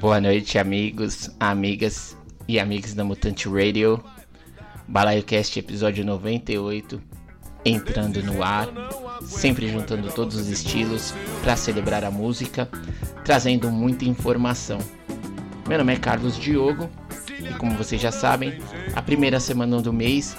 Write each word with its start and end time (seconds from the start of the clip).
Boa 0.00 0.18
noite, 0.18 0.56
amigos, 0.58 1.30
amigas 1.38 2.16
e 2.48 2.58
amigos 2.58 2.94
da 2.94 3.04
Mutante 3.04 3.46
Radio. 3.50 4.02
BalaioCast 4.88 5.58
episódio 5.58 6.02
98 6.06 6.98
entrando 7.66 8.22
no 8.22 8.42
ar, 8.42 8.66
sempre 9.22 9.68
juntando 9.68 10.10
todos 10.10 10.36
os 10.36 10.48
estilos 10.48 11.12
para 11.42 11.54
celebrar 11.54 12.02
a 12.02 12.10
música, 12.10 12.66
trazendo 13.26 13.70
muita 13.70 14.06
informação. 14.06 14.78
Meu 15.68 15.76
nome 15.76 15.92
é 15.92 15.96
Carlos 15.96 16.38
Diogo 16.38 16.88
e 17.38 17.52
como 17.58 17.76
vocês 17.76 18.00
já 18.00 18.10
sabem, 18.10 18.58
a 18.96 19.02
primeira 19.02 19.38
semana 19.38 19.82
do 19.82 19.92
mês 19.92 20.34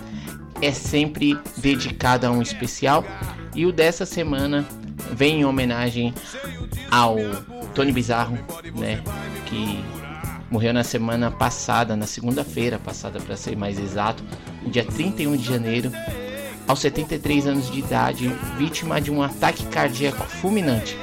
é 0.59 0.71
sempre 0.71 1.37
dedicada 1.57 2.27
a 2.27 2.31
um 2.31 2.41
especial 2.41 3.05
e 3.53 3.67
o 3.67 3.71
dessa 3.71 4.07
semana 4.07 4.65
vem 5.13 5.41
em 5.41 5.45
homenagem 5.45 6.15
ao 6.89 7.15
Tony 7.75 7.91
Bizarro, 7.91 8.39
né, 8.75 9.03
que 9.51 9.83
morreu 10.49 10.73
na 10.73 10.83
semana 10.83 11.29
passada, 11.29 11.93
na 11.93 12.07
segunda-feira 12.07 12.79
passada 12.79 13.19
para 13.19 13.35
ser 13.35 13.57
mais 13.57 13.77
exato, 13.77 14.23
no 14.63 14.71
dia 14.71 14.85
31 14.85 15.35
de 15.35 15.43
janeiro, 15.43 15.91
aos 16.65 16.79
73 16.79 17.47
anos 17.47 17.69
de 17.69 17.79
idade, 17.79 18.29
vítima 18.57 19.01
de 19.01 19.11
um 19.11 19.21
ataque 19.21 19.65
cardíaco 19.65 20.25
fulminante. 20.25 20.97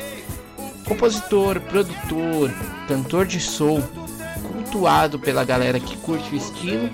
Compositor, 0.87 1.61
produtor, 1.61 2.51
cantor 2.89 3.27
de 3.27 3.39
soul, 3.39 3.83
cultuado 4.51 5.19
pela 5.19 5.45
galera 5.45 5.79
que 5.79 5.97
curte 5.99 6.35
o 6.35 6.37
estilo, 6.37 6.89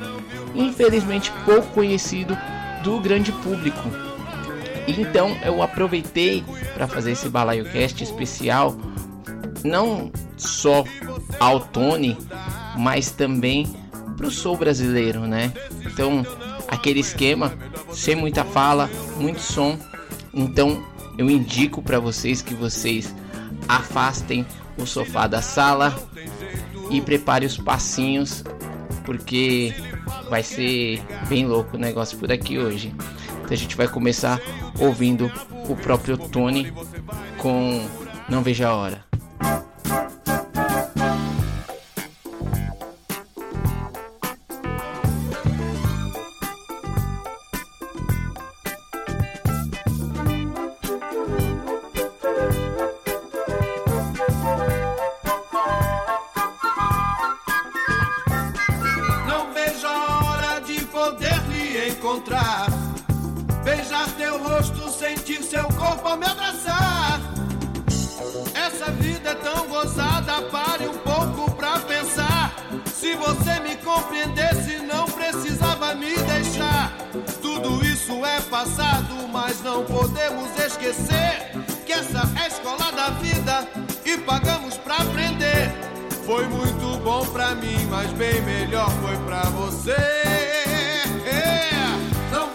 infelizmente 0.56 1.30
pouco 1.44 1.68
conhecido 1.68 2.36
do 2.82 3.00
grande 3.00 3.30
público. 3.30 3.88
Então 4.88 5.36
eu 5.44 5.62
aproveitei 5.62 6.44
para 6.74 6.88
fazer 6.88 7.12
esse 7.12 7.28
balaio 7.28 7.64
cast 7.70 8.02
especial, 8.02 8.76
não 9.62 10.10
só 10.36 10.84
ao 11.38 11.60
Tony, 11.60 12.16
mas 12.76 13.10
também 13.10 13.74
para 14.16 14.26
o 14.26 14.30
soul 14.30 14.56
brasileiro, 14.56 15.20
né? 15.20 15.52
Então 15.84 16.24
aquele 16.68 17.00
esquema, 17.00 17.52
sem 17.92 18.14
muita 18.14 18.44
fala, 18.44 18.88
muito 19.18 19.40
som. 19.40 19.78
Então 20.32 20.82
eu 21.16 21.30
indico 21.30 21.82
para 21.82 21.98
vocês 21.98 22.42
que 22.42 22.54
vocês 22.54 23.14
afastem 23.68 24.46
o 24.76 24.86
sofá 24.86 25.26
da 25.26 25.40
sala 25.40 25.94
e 26.90 27.00
prepare 27.00 27.46
os 27.46 27.56
passinhos, 27.56 28.44
porque 29.04 29.74
vai 30.28 30.42
ser 30.42 31.02
bem 31.28 31.46
louco 31.46 31.76
o 31.76 31.80
negócio 31.80 32.18
por 32.18 32.30
aqui 32.30 32.58
hoje. 32.58 32.94
Então 33.42 33.52
a 33.52 33.56
gente 33.56 33.76
vai 33.76 33.88
começar 33.88 34.40
ouvindo 34.78 35.30
o 35.68 35.76
próprio 35.76 36.16
Tony 36.16 36.72
com 37.38 37.86
Não 38.28 38.42
Veja 38.42 38.68
a 38.68 38.74
Hora. 38.74 39.04
Você 73.24 73.58
me 73.60 73.76
compreendesse, 73.76 74.78
não 74.80 75.06
precisava 75.06 75.94
me 75.94 76.14
deixar. 76.14 76.92
Tudo 77.40 77.84
isso 77.84 78.24
é 78.24 78.40
passado, 78.42 79.26
mas 79.32 79.62
não 79.62 79.82
podemos 79.84 80.50
esquecer 80.58 81.52
que 81.86 81.92
essa 81.92 82.30
é 82.36 82.42
a 82.42 82.48
escola 82.48 82.92
da 82.92 83.10
vida 83.10 83.66
e 84.04 84.18
pagamos 84.18 84.76
pra 84.76 84.96
aprender. 84.96 85.72
Foi 86.26 86.46
muito 86.46 86.98
bom 87.02 87.24
pra 87.26 87.54
mim, 87.54 87.86
mas 87.90 88.10
bem 88.12 88.40
melhor 88.42 88.90
foi 89.02 89.16
pra 89.24 89.42
você. 89.50 89.94
não 92.30 92.54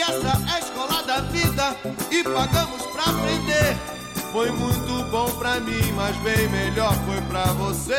que 0.00 0.02
essa 0.02 0.28
é 0.28 0.54
a 0.54 0.58
escola 0.60 1.02
da 1.02 1.20
vida 1.20 1.76
e 2.10 2.24
pagamos 2.24 2.86
pra 2.86 3.02
aprender. 3.02 3.76
Foi 4.32 4.50
muito 4.50 5.04
bom 5.10 5.30
pra 5.32 5.60
mim, 5.60 5.92
mas 5.94 6.16
bem 6.18 6.48
melhor 6.48 6.94
foi 7.04 7.20
pra 7.22 7.44
você. 7.52 7.98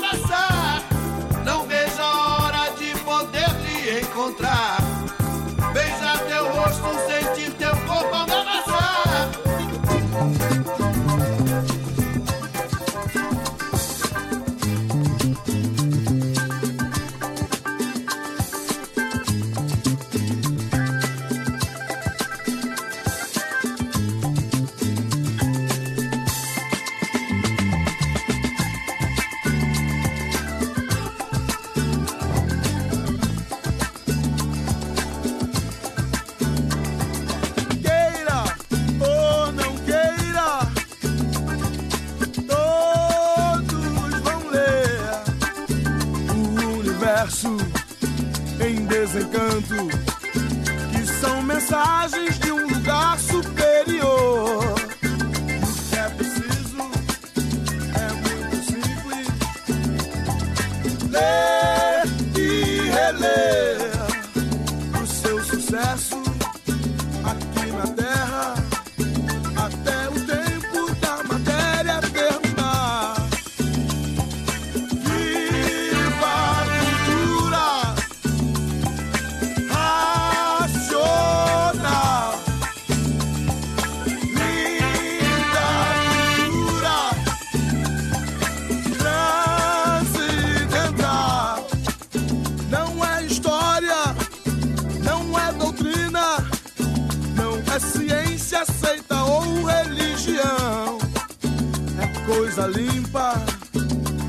coisa 102.61 102.67
limpa, 102.67 103.33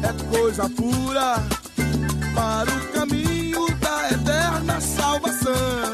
é 0.02 0.36
coisa 0.36 0.68
pura 0.70 1.36
para 2.34 2.70
o 2.70 2.92
caminho 2.92 3.66
da 3.78 4.10
eterna 4.10 4.80
salvação. 4.80 5.91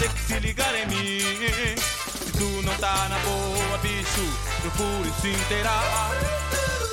ter 0.00 0.08
que 0.08 0.20
se 0.20 0.40
ligar 0.40 0.74
em 0.74 0.86
mim. 0.86 1.76
Se 1.76 2.32
tu 2.32 2.62
não 2.62 2.74
tá 2.76 3.06
na 3.10 3.18
boa, 3.18 3.78
bicho, 3.82 4.24
procure 4.62 5.12
se 5.20 5.28
inteirar. 5.28 6.10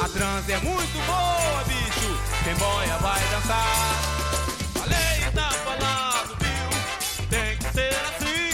A 0.02 0.10
trans 0.10 0.50
é 0.50 0.58
muito 0.58 1.06
boa, 1.06 1.64
bicho, 1.64 2.20
quem 2.44 2.54
boia 2.56 2.98
vai 2.98 3.22
dançar. 3.32 3.96
Falei, 4.74 5.32
tá 5.34 5.50
falado, 5.64 6.36
viu? 6.42 7.28
Tem 7.30 7.58
que 7.58 7.74
ser 7.74 7.96
assim. 8.10 8.52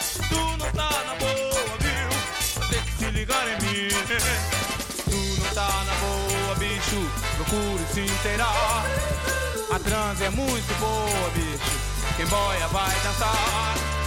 Se 0.00 0.18
tu 0.30 0.40
não 0.56 0.70
tá 0.72 0.90
na 1.04 1.14
boa, 1.16 1.76
viu? 1.78 2.68
Tem 2.70 2.82
que 2.82 2.92
se 2.92 3.10
ligar 3.10 3.48
em 3.48 3.60
mim. 3.66 3.90
Se 3.90 5.02
tu 5.02 5.42
não 5.42 5.54
tá 5.54 5.84
na 5.84 5.94
boa, 5.94 6.54
bicho, 6.54 7.10
procure 7.36 7.84
se 7.92 8.00
inteirar. 8.00 8.86
A 9.70 9.78
trans 9.78 10.22
é 10.22 10.30
muito 10.30 10.80
boa, 10.80 11.30
bicho. 11.34 11.87
Vilken 12.18 12.38
boy 12.38 12.56
jag 12.60 12.70
fightar 12.70 13.12
stan 13.12 13.97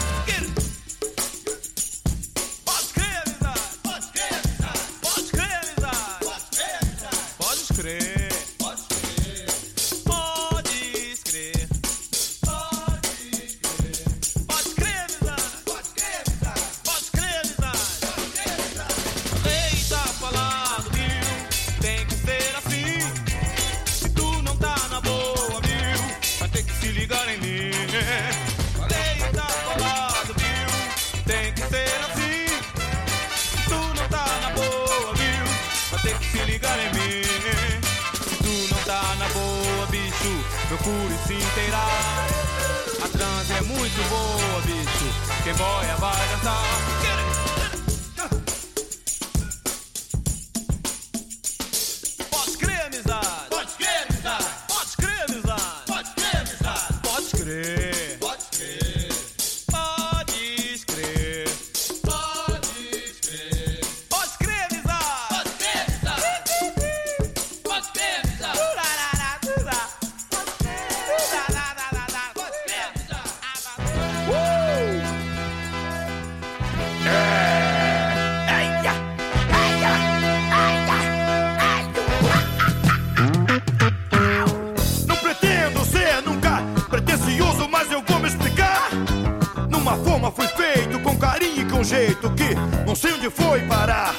jeito 92.21 92.29
que 92.31 92.55
não 92.85 92.95
sei 92.95 93.13
onde 93.13 93.29
foi 93.29 93.61
parar. 93.61 94.13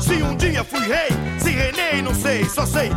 Se 0.00 0.22
um 0.22 0.36
dia 0.36 0.62
fui 0.62 0.80
rei, 0.80 1.08
se 1.38 1.50
renei, 1.50 2.00
não 2.00 2.14
sei, 2.14 2.44
só 2.44 2.64
sei 2.64 2.90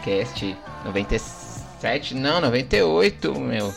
BalaioCast 0.00 0.56
97, 0.84 2.14
não, 2.14 2.40
98, 2.40 3.38
meu. 3.38 3.72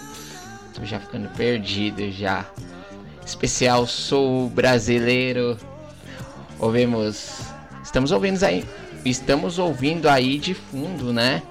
Tô 0.74 0.84
já 0.86 1.00
ficando 1.00 1.30
perdido 1.30 2.10
já. 2.12 2.46
Especial 3.26 3.86
Sou 3.86 4.50
Brasileiro. 4.50 5.58
Ouvimos. 6.60 7.42
Estamos 7.84 8.12
ouvindo 8.12 8.44
aí. 8.44 8.66
Estamos 9.06 9.60
ouvindo 9.60 10.10
aí 10.10 10.40
de 10.40 10.54
fundo, 10.54 11.12
né? 11.12 11.44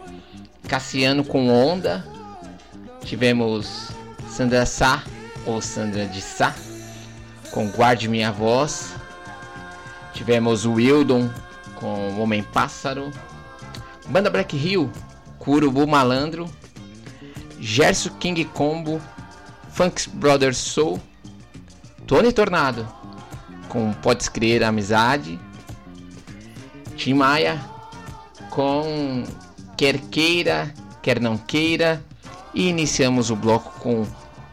Cassiano 0.66 1.22
com 1.22 1.48
Onda. 1.48 2.04
Tivemos 3.04 3.90
Sandra 4.28 4.64
Sá, 4.64 5.04
ou 5.44 5.60
Sandra 5.60 6.06
de 6.06 6.20
Sá, 6.20 6.54
com 7.50 7.68
Guarde 7.68 8.08
Minha 8.08 8.32
Voz. 8.32 8.94
Tivemos 10.14 10.64
o 10.64 10.74
Wildon 10.74 11.28
com 11.74 12.20
Homem 12.20 12.42
Pássaro. 12.42 13.10
Banda 14.12 14.30
Black 14.30 14.56
Hill, 14.56 14.88
Curubu 15.40 15.86
Malandro. 15.88 16.48
Gerson 17.62 18.10
King 18.18 18.44
Combo, 18.44 19.00
Funks 19.70 20.06
Brothers 20.06 20.56
Soul, 20.56 21.00
Tony 22.08 22.32
Tornado, 22.32 22.84
com 23.68 23.92
Podes 23.92 24.28
Crer 24.28 24.64
Amizade, 24.64 25.38
Tim 26.96 27.14
Maia, 27.14 27.60
com 28.50 29.22
Quer 29.76 29.98
Queira, 29.98 30.74
Quer 31.00 31.20
Não 31.20 31.38
Queira, 31.38 32.02
e 32.52 32.68
iniciamos 32.68 33.30
o 33.30 33.36
bloco 33.36 33.78
com 33.78 34.04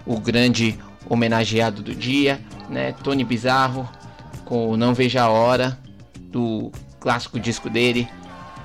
o 0.06 0.20
grande 0.20 0.80
homenageado 1.10 1.82
do 1.82 1.96
dia, 1.96 2.40
né, 2.70 2.92
Tony 3.04 3.24
Bizarro, 3.24 3.90
com 4.46 4.78
Não 4.78 4.94
Veja 4.94 5.24
a 5.24 5.30
Hora, 5.30 5.80
do 6.20 6.72
clássico 7.00 7.40
disco 7.40 7.72
dele, 7.72 8.08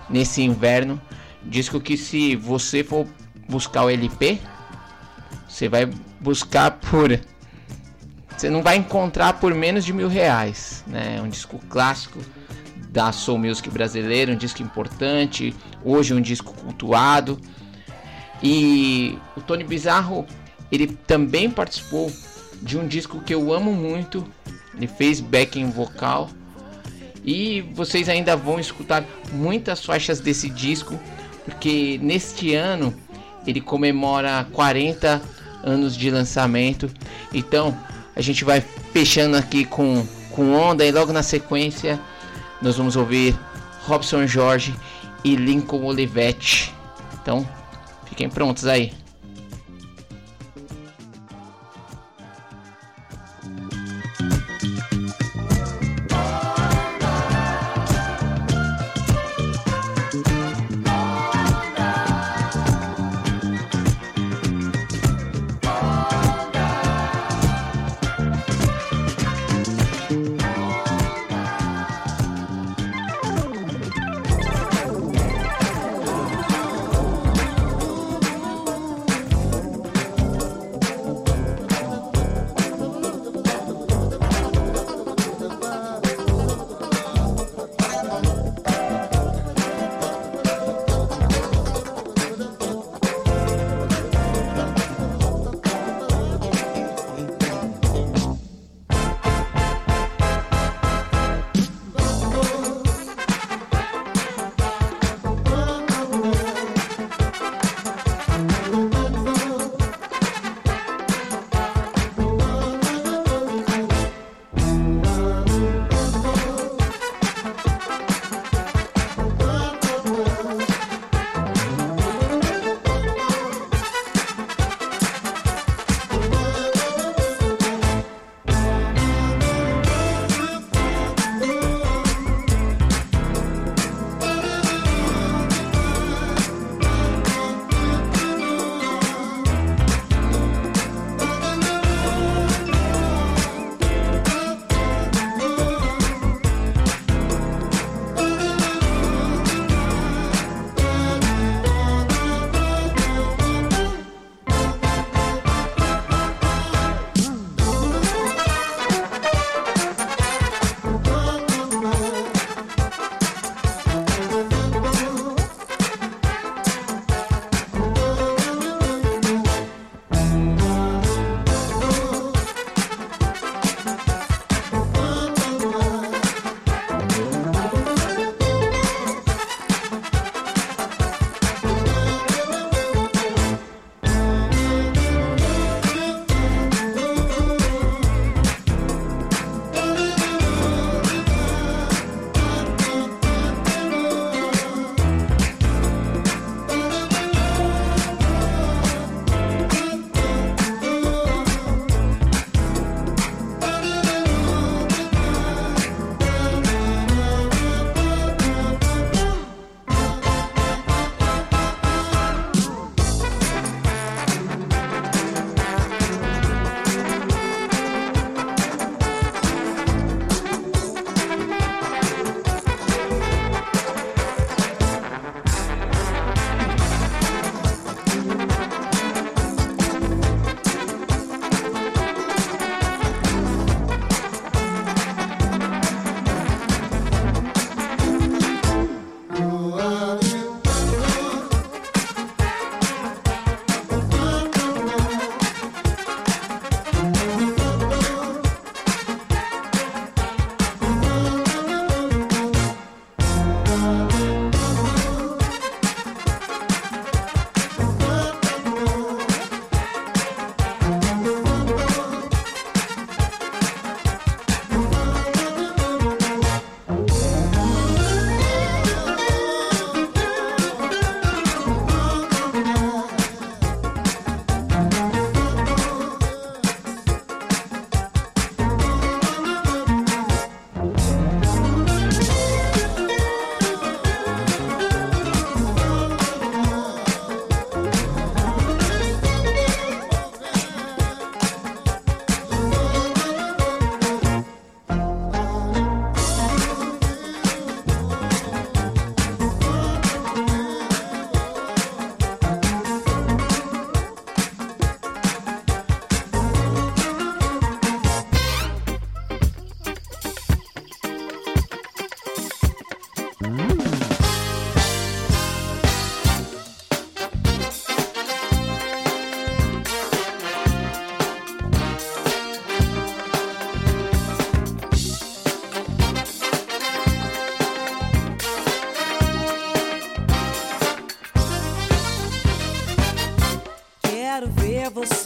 Nesse 0.08 0.42
Inverno, 0.42 1.00
disco 1.42 1.80
que 1.80 1.96
se 1.96 2.36
você 2.36 2.84
for 2.84 3.06
buscar 3.48 3.84
o 3.84 3.90
LP, 3.90 4.38
você 5.48 5.68
vai 5.68 5.86
buscar 6.20 6.72
por. 6.72 7.18
Você 8.36 8.50
não 8.50 8.62
vai 8.62 8.76
encontrar 8.76 9.34
por 9.34 9.54
menos 9.54 9.84
de 9.84 9.92
mil 9.92 10.08
reais. 10.08 10.82
Né? 10.86 11.16
É 11.18 11.22
um 11.22 11.28
disco 11.28 11.60
clássico 11.68 12.18
da 12.90 13.12
Soul 13.12 13.38
Music 13.38 13.68
brasileira, 13.70 14.32
um 14.32 14.36
disco 14.36 14.62
importante, 14.62 15.54
hoje 15.84 16.14
um 16.14 16.20
disco 16.20 16.52
cultuado. 16.54 17.40
E 18.42 19.18
o 19.36 19.40
Tony 19.40 19.64
Bizarro, 19.64 20.26
ele 20.70 20.86
também 20.86 21.50
participou 21.50 22.12
de 22.60 22.78
um 22.78 22.86
disco 22.86 23.20
que 23.20 23.34
eu 23.34 23.52
amo 23.52 23.72
muito. 23.72 24.26
Ele 24.74 24.86
fez 24.86 25.20
backing 25.20 25.70
vocal. 25.70 26.28
E 27.24 27.62
vocês 27.72 28.08
ainda 28.08 28.36
vão 28.36 28.60
escutar 28.60 29.04
muitas 29.32 29.84
faixas 29.84 30.20
desse 30.20 30.50
disco 30.50 30.98
porque 31.44 31.98
neste 32.02 32.54
ano 32.54 32.94
ele 33.46 33.60
comemora 33.60 34.46
40 34.52 35.20
anos 35.62 35.96
de 35.96 36.10
lançamento. 36.10 36.90
Então 37.32 37.76
a 38.14 38.20
gente 38.20 38.44
vai 38.44 38.60
fechando 38.92 39.36
aqui 39.36 39.64
com, 39.64 40.06
com 40.30 40.52
onda 40.52 40.84
e 40.84 40.92
logo 40.92 41.12
na 41.12 41.22
sequência 41.22 42.00
nós 42.60 42.76
vamos 42.76 42.96
ouvir 42.96 43.38
Robson 43.82 44.26
Jorge 44.26 44.74
e 45.22 45.36
Lincoln 45.36 45.84
Olivetti. 45.84 46.72
Então 47.20 47.48
fiquem 48.06 48.28
prontos 48.28 48.66
aí. 48.66 48.92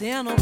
veneno 0.09 0.35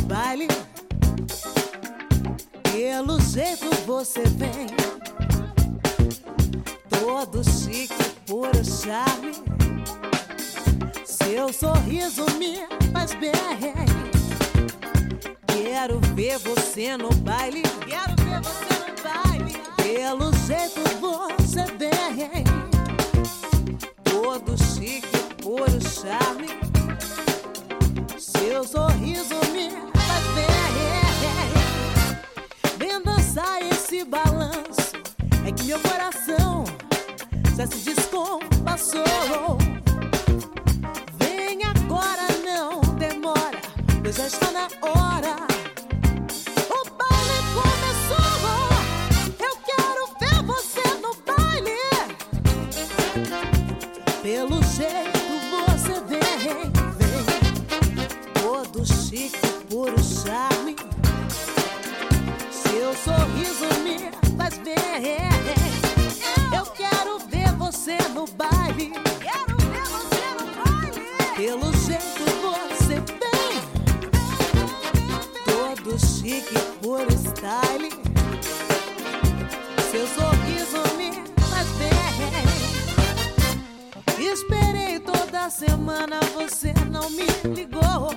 semana 85.57 86.21
você 86.35 86.75
não 86.91 87.09
me 87.09 87.27
ligou 87.55 88.11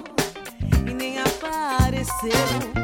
e 0.86 0.94
nem 0.94 1.20
apareceu. 1.20 2.79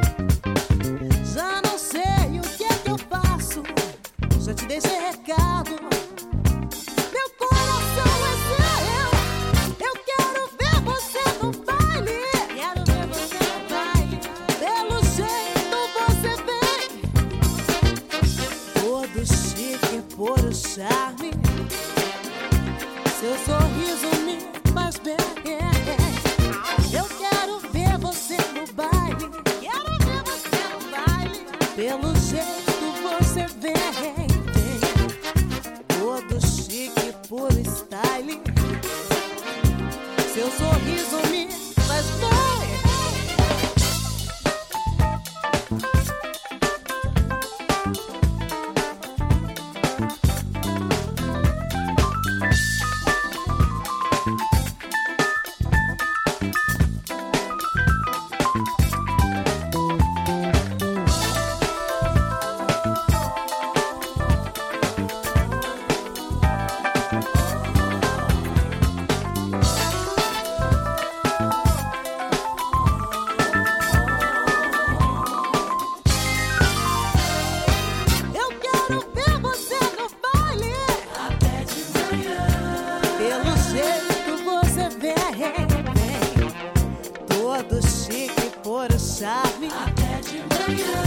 seu 88.92 89.00
charme 89.00 89.68
até 89.68 90.22
de 90.22 90.38
manhã. 90.38 91.02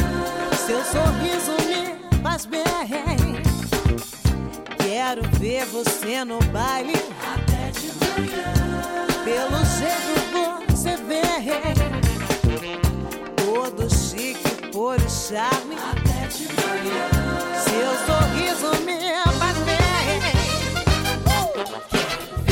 Seu 0.67 0.83
sorriso 0.85 1.53
me 1.67 2.23
faz 2.23 2.47
bem. 2.47 2.63
Quero 4.79 5.23
ver 5.39 5.65
você 5.67 6.25
no 6.25 6.39
baile 6.53 6.95
até 7.23 7.71
de 7.71 7.89
manhã. 8.01 8.53
Pelo 9.25 9.65
jeito 9.79 10.19
você 10.69 10.97
vem, 10.97 11.23
todo 13.37 13.89
chique 13.91 14.69
por 14.73 14.99
charme 15.09 15.77
até 15.77 16.27
de 16.29 16.49
manhã. 16.55 17.09
Seu 17.65 17.93
sorriso 18.07 18.71
me 18.85 18.99
faz 19.39 19.57
bem. 19.59 19.79
Uh! 21.27 22.48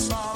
song. 0.00 0.29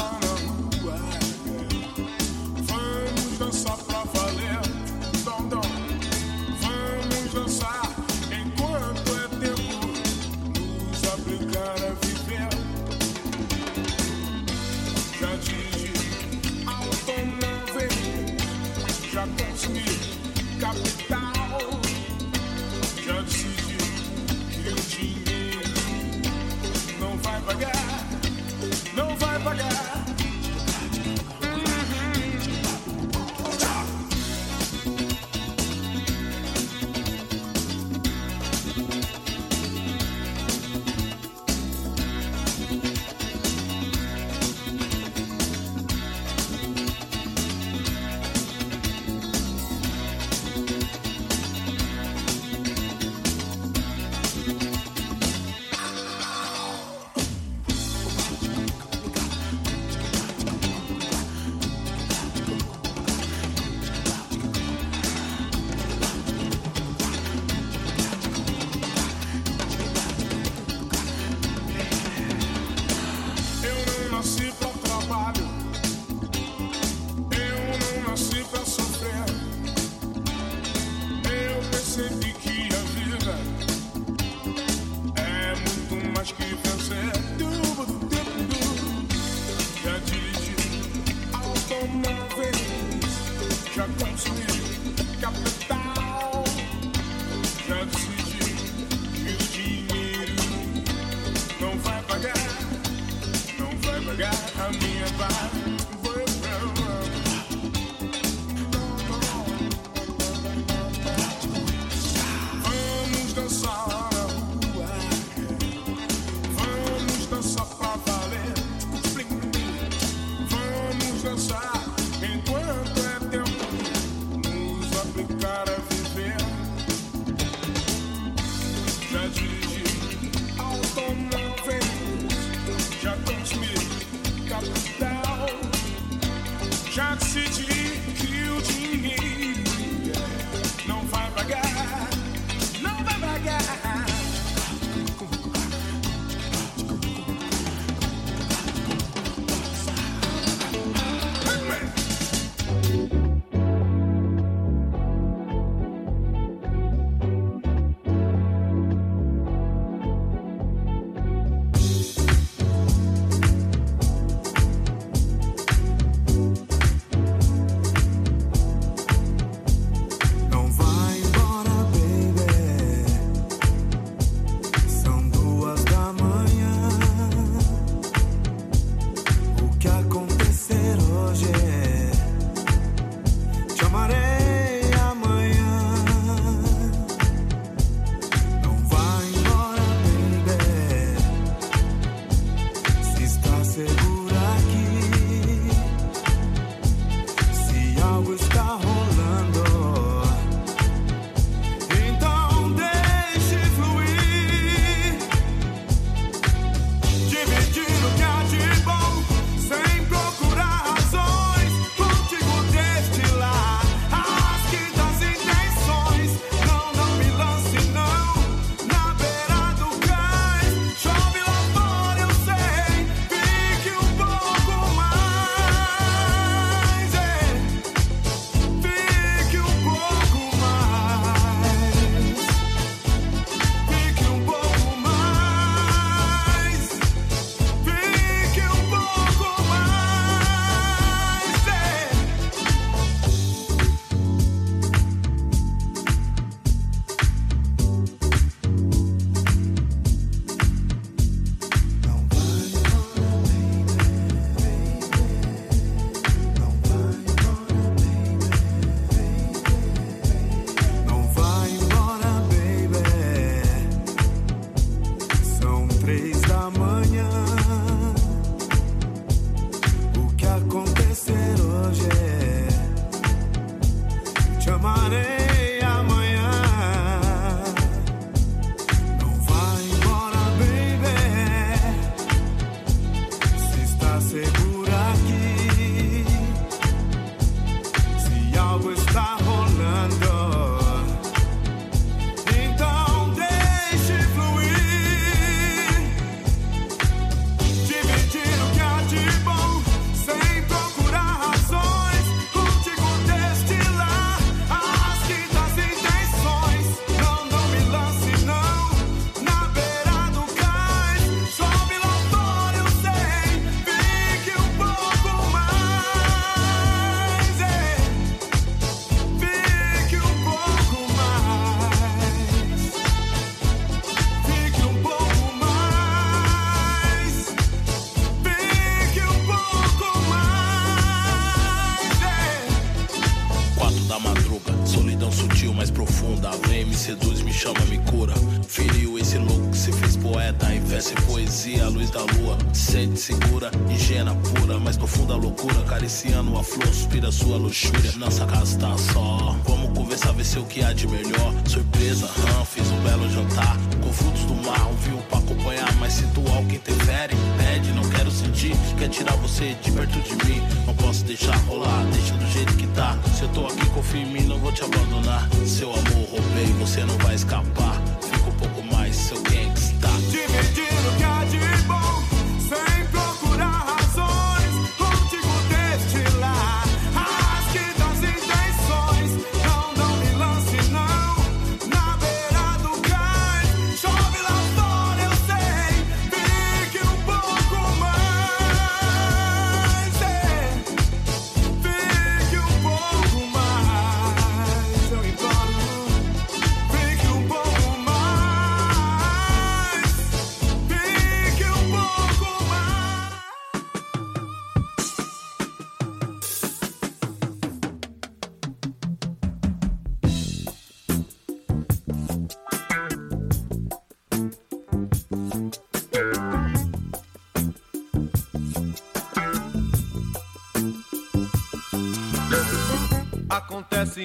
bunda 336.34 336.50
vem, 336.68 336.84
me 336.84 336.94
seduz, 336.94 337.42
me 337.42 337.52
chama, 337.52 337.80
me 337.86 337.98
cura. 337.98 338.34
Feriu 338.66 339.18
esse 339.18 339.38
louco 339.38 339.70
que 339.70 339.76
se 339.76 339.92
fez 339.92 340.16
poeta, 340.16 340.72
investe 340.74 341.14
poesia, 341.22 341.84
a 341.84 341.88
luz 341.88 342.10
da 342.10 342.20
lua. 342.20 342.58
Sente 342.72 343.18
segura, 343.18 343.70
higiena 343.88 344.34
pura, 344.34 344.78
mas 344.78 344.96
profunda 344.96 345.34
loucura. 345.34 345.80
Cariciando 345.84 346.56
a 346.58 346.62
flor, 346.62 346.88
suspira 346.88 347.30
sua 347.30 347.56
luxúria. 347.56 348.12
Nossa 348.16 348.46
casa 348.46 348.78
tá 348.78 348.96
só, 348.98 349.56
vamos 349.64 349.96
conversar, 349.96 350.32
ver 350.32 350.44
se 350.44 350.58
o 350.58 350.64
que 350.64 350.82
há 350.82 350.92
de 350.92 351.06
melhor. 351.06 351.54
Surpresa, 351.66 352.26
hum, 352.26 352.64
fiz 352.64 352.86
um 352.90 353.00
belo 353.02 353.30
jantar 353.30 353.93
frutos 354.14 354.44
do 354.44 354.54
mar, 354.54 354.86
um 354.86 354.96
vinho 354.96 355.22
pra 355.28 355.38
acompanhar. 355.38 355.92
Mas 355.96 356.14
se 356.14 356.26
tu 356.28 356.42
é 356.46 356.56
algo 356.56 356.72
interfere, 356.72 357.34
pede, 357.58 357.92
não 357.92 358.08
quero 358.10 358.30
sentir. 358.30 358.74
Quer 358.98 359.08
tirar 359.08 359.36
você 359.36 359.74
de 359.82 359.90
perto 359.92 360.18
de 360.20 360.46
mim, 360.46 360.62
não 360.86 360.94
posso 360.94 361.24
deixar 361.24 361.56
rolar, 361.66 362.04
deixa 362.12 362.34
do 362.34 362.46
jeito 362.50 362.74
que 362.74 362.86
tá. 362.88 363.18
Se 363.36 363.42
eu 363.42 363.48
tô 363.50 363.66
aqui, 363.66 363.86
confia 363.90 364.22
em 364.22 364.32
mim, 364.32 364.42
não 364.42 364.58
vou 364.58 364.72
te 364.72 364.82
abandonar. 364.82 365.48
Seu 365.66 365.90
amor 365.90 366.28
roubei, 366.30 366.66
você 366.78 367.04
não 367.04 367.16
vai 367.18 367.34
escapar. 367.34 368.13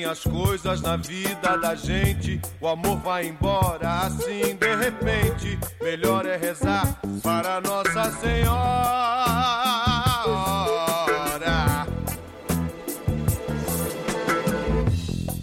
as 0.09 0.23
coisas 0.23 0.81
na 0.81 0.97
vida 0.97 1.55
da 1.57 1.75
gente. 1.75 2.41
O 2.59 2.67
amor 2.67 2.97
vai 2.97 3.27
embora 3.27 4.01
assim 4.01 4.55
de 4.55 4.75
repente. 4.75 5.59
Melhor 5.81 6.25
é 6.25 6.35
rezar 6.35 6.99
para 7.21 7.61
Nossa 7.61 8.11
Senhora. 8.19 8.59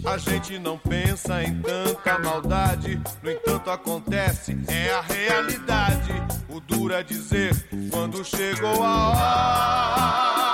A 0.05 0.17
gente 0.17 0.59
não 0.59 0.77
pensa 0.77 1.43
em 1.43 1.61
tanta 1.61 2.17
maldade, 2.19 2.99
no 3.21 3.31
entanto 3.31 3.69
acontece, 3.69 4.57
é 4.67 4.91
a 4.91 5.01
realidade. 5.01 6.13
O 6.49 6.59
duro 6.59 6.93
é 6.93 7.03
dizer 7.03 7.53
quando 7.91 8.23
chegou 8.25 8.83
a 8.83 9.09
hora. 9.09 10.47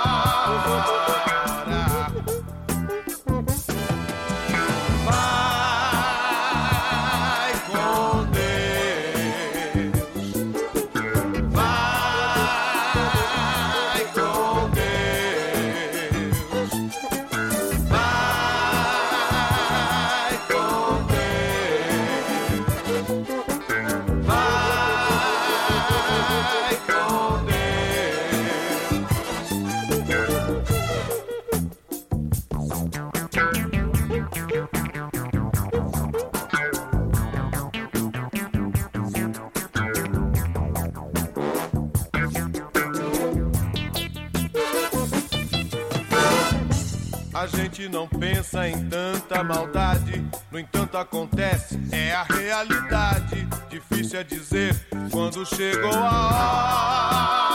Gente 47.74 47.88
não 47.88 48.06
pensa 48.06 48.68
em 48.68 48.88
tanta 48.88 49.42
maldade, 49.42 50.24
no 50.48 50.60
entanto 50.60 50.96
acontece, 50.96 51.76
é 51.90 52.12
a 52.12 52.22
realidade. 52.22 53.48
Difícil 53.68 54.20
é 54.20 54.22
dizer 54.22 54.76
quando 55.10 55.44
chegou 55.44 55.92
a 55.92 57.53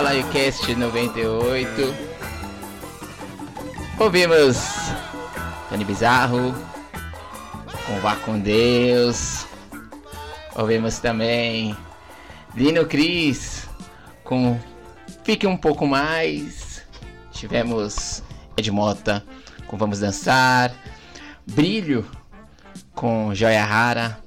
Fala 0.00 0.12
aí, 0.12 0.24
Cast 0.32 0.74
98. 0.74 1.94
Ouvimos 3.98 4.56
Tony 5.68 5.84
Bizarro 5.84 6.54
com 7.86 8.00
Vá 8.00 8.16
com 8.16 8.40
Deus. 8.40 9.46
Ouvimos 10.56 10.98
também 11.00 11.76
Lino 12.54 12.86
Cris 12.86 13.68
com 14.24 14.58
Fique 15.22 15.46
um 15.46 15.54
pouco 15.54 15.86
mais. 15.86 16.82
Tivemos 17.30 18.22
Ed 18.56 18.70
Mota 18.70 19.22
com 19.66 19.76
Vamos 19.76 20.00
Dançar. 20.00 20.72
Brilho 21.46 22.10
com 22.94 23.34
Joia 23.34 23.66
Rara. 23.66 24.18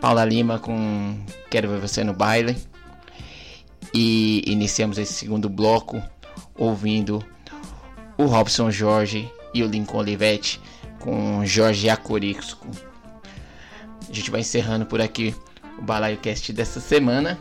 Paula 0.00 0.24
Lima 0.24 0.58
com 0.58 1.22
Quero 1.50 1.68
Ver 1.68 1.78
Você 1.78 2.02
no 2.02 2.14
Baile. 2.14 2.71
E 3.94 4.42
iniciamos 4.46 4.98
esse 4.98 5.12
segundo 5.12 5.48
bloco 5.48 6.02
ouvindo 6.56 7.24
o 8.16 8.24
Robson 8.24 8.70
Jorge 8.70 9.30
e 9.52 9.62
o 9.62 9.66
Lincoln 9.66 9.98
Olivetti 9.98 10.60
com 10.98 11.44
Jorge 11.44 11.88
Acorisco. 11.90 12.66
A 14.08 14.12
gente 14.12 14.30
vai 14.30 14.40
encerrando 14.40 14.86
por 14.86 15.00
aqui 15.00 15.34
o 15.78 15.82
Balaio 15.82 16.18
Cast 16.18 16.52
dessa 16.52 16.80
semana. 16.80 17.38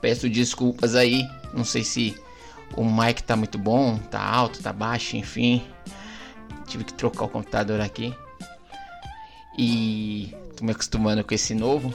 Peço 0.00 0.28
desculpas 0.28 0.94
aí, 0.96 1.24
não 1.54 1.64
sei 1.64 1.84
se 1.84 2.16
o 2.76 2.84
mic 2.84 3.22
tá 3.22 3.36
muito 3.36 3.58
bom, 3.58 3.98
tá 3.98 4.20
alto, 4.20 4.62
tá 4.62 4.72
baixo, 4.72 5.16
enfim. 5.16 5.62
Tive 6.66 6.84
que 6.84 6.94
trocar 6.94 7.24
o 7.26 7.28
computador 7.28 7.80
aqui. 7.80 8.14
E 9.58 10.34
tô 10.56 10.64
me 10.64 10.72
acostumando 10.72 11.22
com 11.22 11.34
esse 11.34 11.54
novo. 11.54 11.92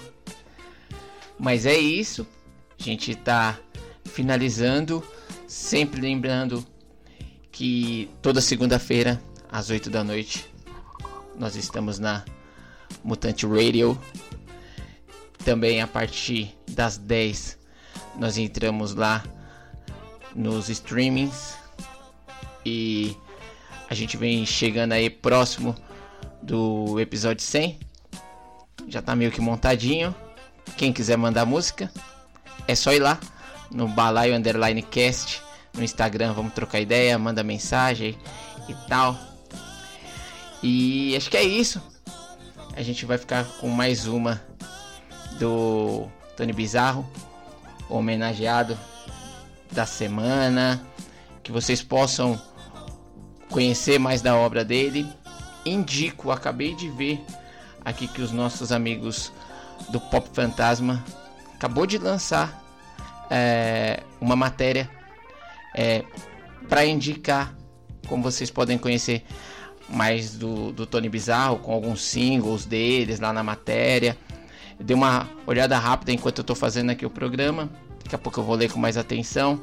Mas 1.39 1.65
é 1.65 1.77
isso. 1.77 2.27
A 2.79 2.83
gente 2.83 3.15
tá 3.15 3.57
finalizando, 4.05 5.03
sempre 5.47 5.99
lembrando 6.01 6.65
que 7.51 8.09
toda 8.21 8.39
segunda-feira 8.39 9.21
às 9.51 9.69
8 9.69 9.89
da 9.89 10.03
noite 10.03 10.45
nós 11.37 11.55
estamos 11.55 11.99
na 11.99 12.23
Mutante 13.03 13.45
Radio. 13.45 13.99
Também 15.43 15.81
a 15.81 15.87
partir 15.87 16.55
das 16.71 16.97
10 16.97 17.57
nós 18.17 18.37
entramos 18.37 18.93
lá 18.95 19.23
nos 20.35 20.69
streamings 20.69 21.55
e 22.65 23.15
a 23.89 23.93
gente 23.93 24.17
vem 24.17 24.45
chegando 24.45 24.91
aí 24.91 25.09
próximo 25.09 25.75
do 26.41 26.99
episódio 26.99 27.43
100. 27.43 27.79
Já 28.87 29.01
tá 29.01 29.15
meio 29.15 29.31
que 29.31 29.41
montadinho. 29.41 30.13
Quem 30.77 30.91
quiser 30.91 31.17
mandar 31.17 31.45
música, 31.45 31.91
é 32.67 32.75
só 32.75 32.93
ir 32.93 32.99
lá 32.99 33.19
no 33.71 33.87
Balaio 33.87 34.35
Underline 34.35 34.81
Cast 34.81 35.41
no 35.73 35.83
Instagram, 35.83 36.33
vamos 36.33 36.53
trocar 36.53 36.79
ideia, 36.81 37.17
manda 37.17 37.43
mensagem 37.43 38.17
e 38.67 38.73
tal. 38.87 39.17
E 40.61 41.15
acho 41.15 41.29
que 41.29 41.37
é 41.37 41.43
isso. 41.43 41.81
A 42.75 42.81
gente 42.81 43.05
vai 43.05 43.17
ficar 43.17 43.45
com 43.59 43.69
mais 43.69 44.07
uma 44.07 44.41
do 45.39 46.07
Tony 46.35 46.51
Bizarro, 46.51 47.07
homenageado 47.89 48.77
da 49.71 49.85
semana. 49.85 50.81
Que 51.43 51.51
vocês 51.51 51.81
possam 51.81 52.41
conhecer 53.49 53.99
mais 53.99 54.21
da 54.21 54.35
obra 54.35 54.65
dele. 54.65 55.07
Indico, 55.65 56.31
acabei 56.31 56.75
de 56.75 56.89
ver 56.89 57.23
aqui 57.85 58.07
que 58.07 58.21
os 58.21 58.31
nossos 58.31 58.71
amigos 58.71 59.31
do 59.89 59.99
Pop 59.99 60.27
Fantasma 60.33 61.03
acabou 61.57 61.87
de 61.87 61.97
lançar 61.97 62.63
é, 63.31 64.03
uma 64.21 64.35
matéria 64.35 64.89
é, 65.75 66.03
para 66.69 66.85
indicar 66.85 67.53
como 68.07 68.21
vocês 68.21 68.51
podem 68.51 68.77
conhecer 68.77 69.25
mais 69.89 70.35
do, 70.35 70.71
do 70.71 70.85
Tony 70.85 71.09
Bizarro 71.09 71.57
com 71.57 71.73
alguns 71.73 72.01
singles 72.01 72.63
deles 72.63 73.19
lá 73.19 73.33
na 73.33 73.43
matéria. 73.43 74.15
Eu 74.79 74.85
dei 74.85 74.95
uma 74.95 75.27
olhada 75.47 75.77
rápida 75.77 76.11
enquanto 76.11 76.37
eu 76.39 76.41
estou 76.43 76.55
fazendo 76.55 76.91
aqui 76.91 77.05
o 77.05 77.09
programa. 77.09 77.69
Daqui 78.03 78.15
a 78.15 78.19
pouco 78.19 78.39
eu 78.39 78.43
vou 78.43 78.55
ler 78.55 78.71
com 78.71 78.79
mais 78.79 78.95
atenção. 78.95 79.59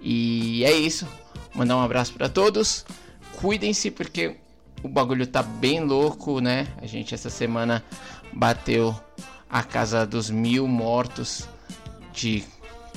E 0.00 0.64
é 0.64 0.72
isso. 0.72 1.08
Mandar 1.54 1.76
um 1.76 1.82
abraço 1.82 2.12
para 2.12 2.28
todos. 2.28 2.86
Cuidem-se 3.40 3.90
porque 3.90 4.36
o 4.82 4.88
bagulho 4.88 5.26
tá 5.26 5.42
bem 5.42 5.80
louco, 5.80 6.40
né? 6.40 6.68
A 6.80 6.86
gente 6.86 7.14
essa 7.14 7.30
semana 7.30 7.82
bateu 8.32 8.94
a 9.48 9.62
casa 9.62 10.06
dos 10.06 10.30
mil 10.30 10.66
mortos 10.66 11.48
de 12.12 12.44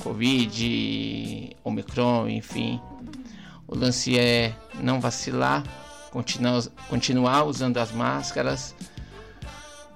Covid, 0.02 1.56
Omicron, 1.64 2.28
enfim. 2.28 2.80
O 3.66 3.76
lance 3.76 4.18
é 4.18 4.54
não 4.74 5.00
vacilar, 5.00 5.62
continuar, 6.10 6.62
continuar 6.88 7.44
usando 7.44 7.78
as 7.78 7.92
máscaras, 7.92 8.74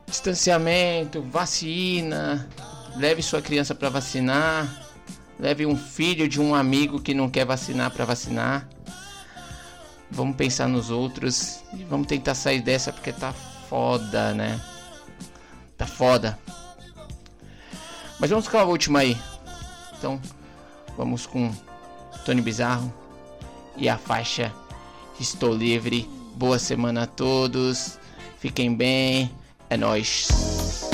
distanciamento, 0.07 1.20
vacina, 1.20 2.48
leve 2.96 3.22
sua 3.22 3.42
criança 3.42 3.74
para 3.74 3.88
vacinar, 3.90 4.82
leve 5.38 5.66
um 5.66 5.76
filho 5.76 6.28
de 6.28 6.40
um 6.40 6.54
amigo 6.54 7.00
que 7.00 7.12
não 7.12 7.28
quer 7.28 7.44
vacinar 7.44 7.90
para 7.90 8.04
vacinar. 8.04 8.68
Vamos 10.11 10.36
pensar 10.36 10.68
nos 10.68 10.88
outros 10.88 11.61
e 11.74 11.84
vamos 11.84 12.07
tentar 12.07 12.34
sair 12.34 12.62
dessa 12.62 12.92
porque 12.92 13.12
tá 13.12 13.32
foda, 13.68 14.32
né? 14.32 14.61
Tá 15.76 15.86
foda. 15.86 16.38
Mas 18.19 18.31
vamos 18.31 18.49
com 18.49 18.59
a 18.59 18.64
última 18.64 19.01
aí. 19.01 19.17
Então, 19.99 20.21
Vamos 20.97 21.27
com 21.27 21.53
Tony 22.25 22.41
Bizarro 22.41 22.93
e 23.77 23.89
a 23.89 23.99
faixa 23.99 24.53
Estou 25.21 25.55
Livre. 25.55 26.09
Boa 26.35 26.59
semana 26.59 27.03
a 27.03 27.07
todos. 27.07 27.99
Fiquem 28.39 28.75
bem. 28.75 29.31
É 29.69 29.77
nóis. 29.77 30.86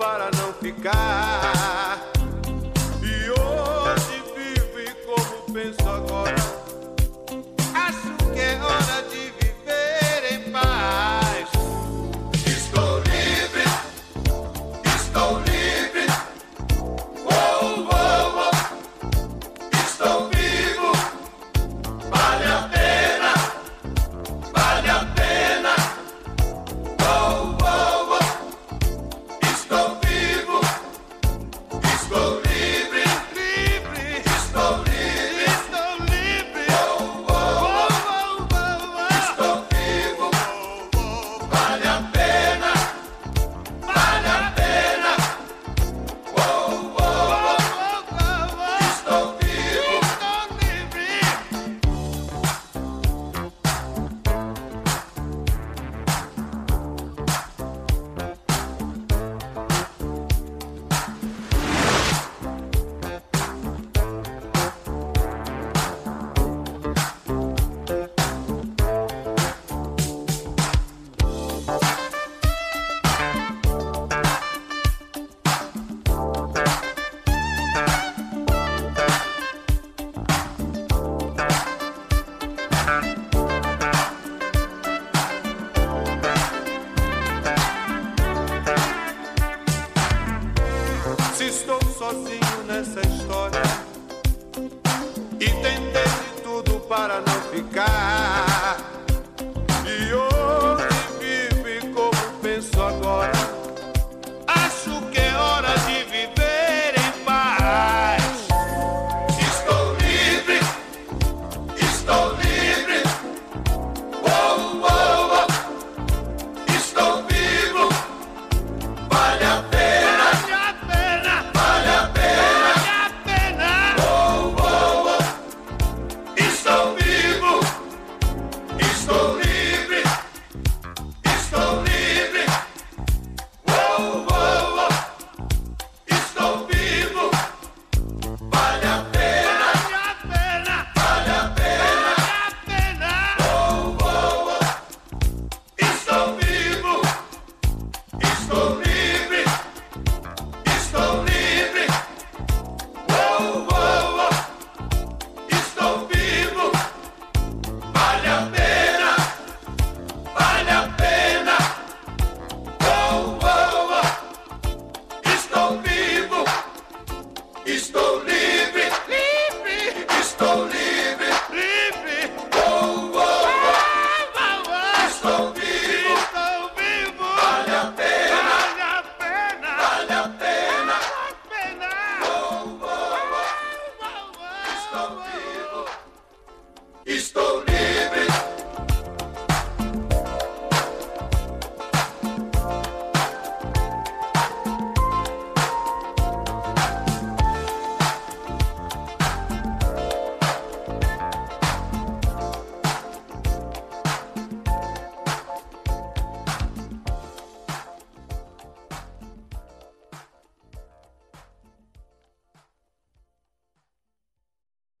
Para 0.00 0.30
não 0.38 0.52
ficar. 0.54 1.89